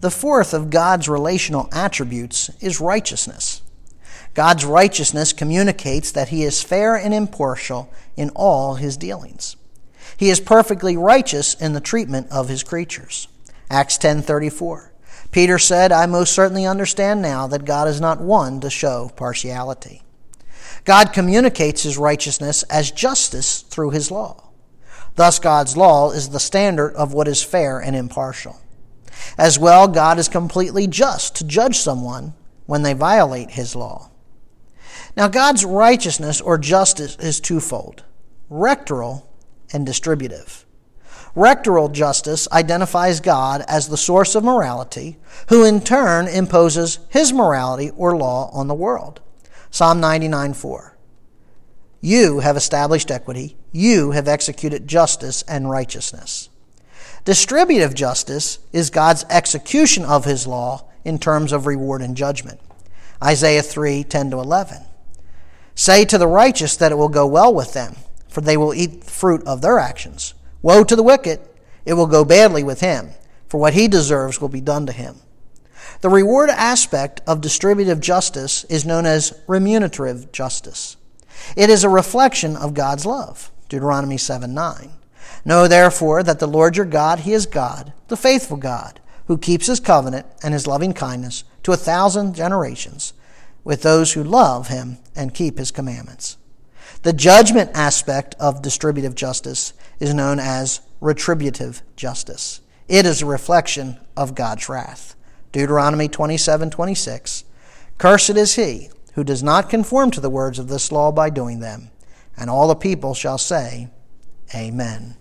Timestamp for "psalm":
49.70-50.00